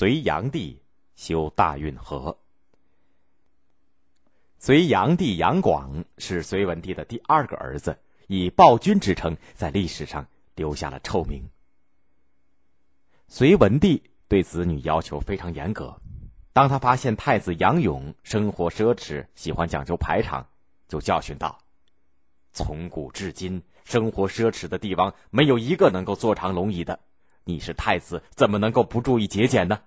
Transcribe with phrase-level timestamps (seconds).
[0.00, 0.80] 隋炀帝
[1.14, 2.38] 修大运河。
[4.58, 11.50] 隋炀帝杨广是隋文帝的第二个儿子，以暴君之称在历史上留下了臭名。
[13.28, 16.00] 隋文帝对子女要求非常严格，
[16.54, 20.46] 当他发现太子杨勇生活奢侈，喜欢讲究排场，
[20.88, 21.58] 就教训道
[22.54, 27.00] ：“从古至今，生活奢侈的帝王没有一个能够坐长龙椅的。
[27.44, 29.82] 你是太子，怎么能够不注意节俭呢？”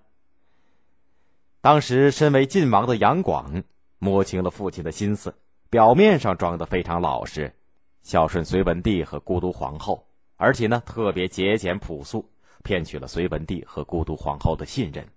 [1.64, 3.64] 当时身为晋王的杨广
[3.98, 5.34] 摸清了父亲的心思，
[5.70, 7.50] 表面上装得非常老实，
[8.02, 10.06] 孝顺隋文帝和孤独皇后，
[10.36, 12.28] 而且呢特别节俭朴素，
[12.62, 15.08] 骗取了隋文帝和孤独皇后的信任。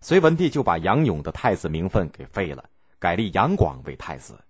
[0.00, 2.64] 隋文帝就把杨勇的太子名分给废了，
[2.98, 4.42] 改立杨广为太子。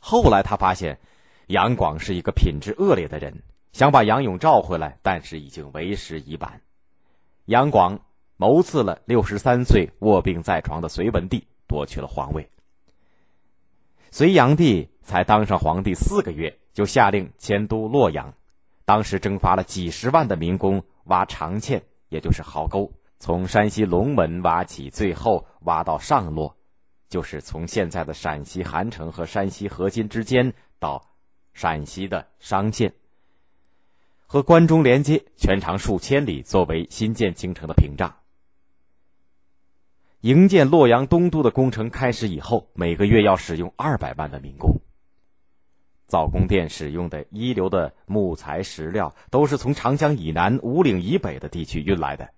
[0.00, 0.98] 后来他发现，
[1.46, 3.32] 杨广是一个品质恶劣的人，
[3.72, 6.60] 想把杨勇召回来，但是已经为时已晚。
[7.44, 8.00] 杨广。
[8.42, 12.50] 谋刺了六十三岁卧病在床的隋文帝，夺去了皇位。
[14.10, 18.34] 隋炀帝才当上皇帝四个月，就下令迁都洛阳。
[18.84, 22.90] 当时征发了几十万的民工挖长堑，也就是壕沟，
[23.20, 26.56] 从山西龙门挖起，最后挖到上洛，
[27.08, 31.00] 就是从现在的陕西韩城和山西河津之间到
[31.54, 32.92] 陕西的商县，
[34.26, 38.12] 和关中连接，全长数千里，作为新建京城的屏障。
[40.22, 44.80] 营建洛阳东都的工程开始以后，每个月要使用二百万的民工。
[46.06, 52.30] 造宫殿使用的一流的木材石料，都是从长江以南、五岭以北的地区运来的。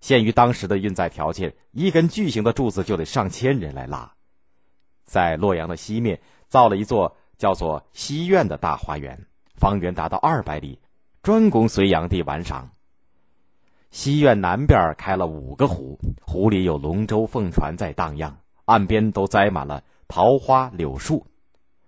[0.00, 4.14] 限于当时的运载条件，一根巨型的柱子就得上千人来拉。
[5.04, 9.26] 在洛阳的西面造了一座叫做西苑的大花园，
[9.56, 10.78] 方圆达到二百里，
[11.22, 12.70] 专供隋炀帝玩赏。
[13.90, 21.26] 西苑南边开了五个湖，湖里有龙舟、凤船在荡漾，岸边都栽满了桃花、柳树。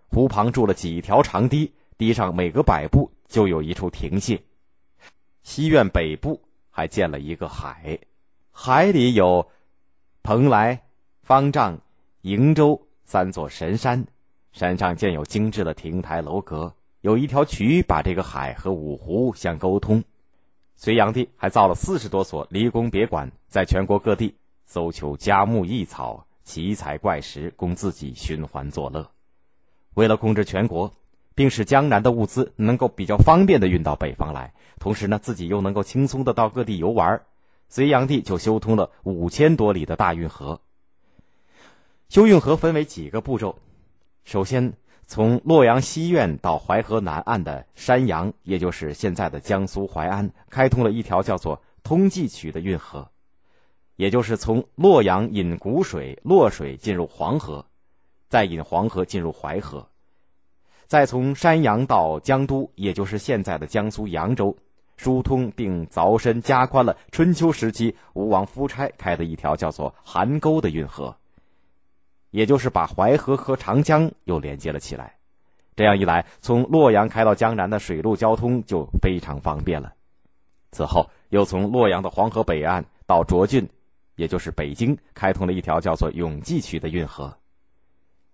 [0.08, 4.38] 湖旁筑了几条长堤，堤上每隔百步就有一处亭榭。
[5.44, 7.98] 西苑北部还建了一个海，
[8.50, 9.48] 海里有
[10.24, 10.82] 蓬莱、
[11.22, 11.78] 方丈、
[12.22, 14.04] 瀛洲三座神山，
[14.50, 20.02] 山上建有精致的亭台楼阁，有一条渠把这个海和五湖相沟通。
[20.82, 24.34] 隋炀帝还造了四十多所离宫别馆，在全国各地
[24.64, 29.08] 搜求佳木异草、奇材怪石，供自己寻欢作乐。
[29.94, 30.92] 为了控制全国，
[31.36, 37.22] 并使江南的物资能够比较方便的运到北方来，同时呢，自己又能够轻松的到各地游玩，
[37.68, 40.60] 隋炀帝就修通了五千多里的大运河。
[42.08, 43.56] 修运河分为几个步骤，
[44.24, 44.72] 首先。
[45.12, 53.06] 从洛阳西苑到淮河南岸的山阳，也就是现在的江苏淮安，开通了一条叫做通济渠的运河，
[53.96, 57.62] 也就是从洛阳引谷水、洛水进入黄河，
[58.30, 59.86] 再引黄河进入淮河，
[60.86, 64.56] 再从山阳到江都，也就是现在的江苏扬州，
[64.96, 71.14] 疏通并凿深加宽了春秋时期吴王夫差开的一条叫做邗沟的运河。
[72.32, 75.14] 也就是把淮河和长江又连接了起来，
[75.76, 79.92] 这样一来，从洛阳开到江南的水陆交通就非常方便了。
[80.70, 83.68] 此后，又从洛阳的黄河北岸到涿郡，
[84.16, 87.32] 也就是北京，开通了一条叫做永济渠的运河。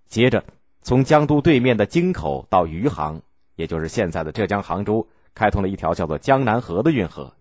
[0.06, 0.42] 接着，
[0.82, 3.20] 从江都对面的京口到余杭，
[3.56, 5.04] 也就是现在的浙江杭州，
[5.34, 7.32] 开通了一条叫做江南河的运河。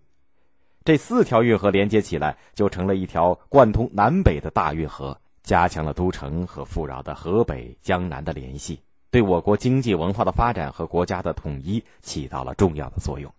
[0.83, 5.15] 这四条运河连接起来，就成了一条贯通南北的大运河。
[5.47, 13.33] 加强了都城和富饶的河北、江南的联系，对我国经济文化的发展和国家的统一起到了重要的作用。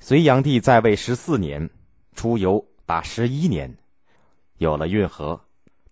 [0.00, 1.70] 隋炀帝在位十四年，
[2.16, 3.72] 出游达十一年，
[4.58, 5.40] 有了运河，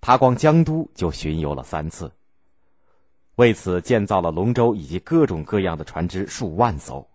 [0.00, 2.10] 他光江都就巡游了三次。
[3.36, 7.08] 为此建造了龙舟以及各种各样的船只数万艘，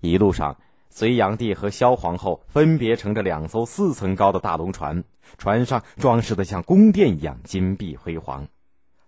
[0.00, 0.56] 一路上。
[0.94, 5.02] 隋炀帝和萧皇后分别乘着两艘四层高的大龙船，
[5.38, 8.46] 船上装饰的像宫殿一样金碧辉煌。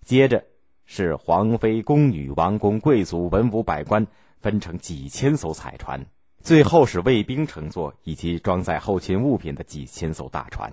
[0.03, 0.43] 接着
[0.87, 4.07] 是皇妃、宫女、王公、贵族、文武百官，
[4.41, 6.07] 分成几千艘彩船。
[6.41, 10.73] 最后是卫兵乘坐以及装载后勤物品的几千艘大船。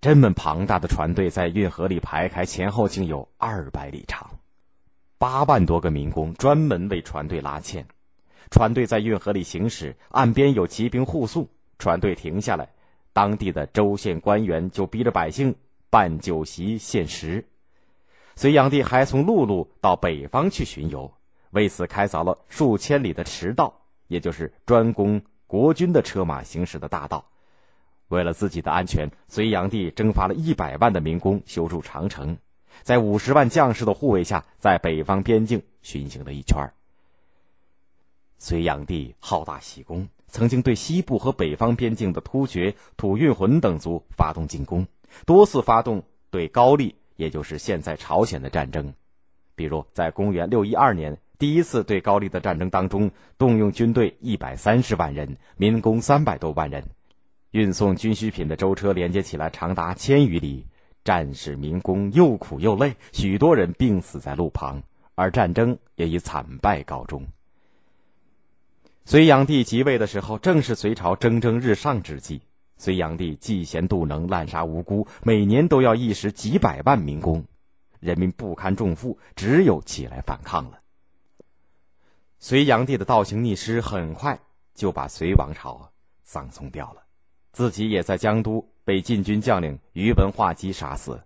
[0.00, 4.28] 这么庞大的船队在运河里排开，前后竟有二百里长。
[5.16, 7.86] 八万多个民工专门为船队拉纤。
[8.50, 11.48] 船队在运河里行驶，岸边有骑兵护送。
[11.78, 12.68] 船队停下来，
[13.12, 15.54] 当地的州县官员就逼着百姓
[15.90, 17.44] 办酒席献食。
[18.36, 21.12] 隋炀帝还从陆路到北方去巡游，
[21.50, 27.26] 为此开凿了数千里的驰道，也就是专供国军的车马行驶的大道。
[28.08, 32.36] 为了自己的安全，隋炀帝征发了一百万的民工修筑长城，
[32.82, 36.72] 在五十万将士的护卫下，在北方边境巡行了一圈。
[38.42, 44.88] 隋炀帝好大喜功，曾经对西部和北方边境的突厥、吐运浑等族发动进攻，
[45.24, 48.94] 多次发动对高丽，也就是现在朝鲜的战争。
[49.54, 56.82] 比如，在公元六一二年，第一次对高丽的战争当中，动用军队一百三十万人，民工三百多万人。
[57.52, 60.66] 运送军需品的舟车连接起来长达千余里，
[61.04, 64.82] 战士民工又苦又累，许多人病死在路旁，
[65.14, 67.24] 而战争也以惨败告终。
[69.04, 72.40] 隋炀帝即位的时候，正是隋朝蒸蒸日上之际。
[72.76, 77.44] 隋炀帝嫉贤妒能，滥杀无辜，每年都要一时几百万民工，
[78.00, 80.80] 人民不堪重负，只有起来反抗了。
[82.38, 84.38] 隋炀帝的倒行逆施，很快
[84.74, 87.02] 就把隋王朝葬送掉了。
[87.52, 91.20] 自己也在江都被禁军将领于文化基杀死。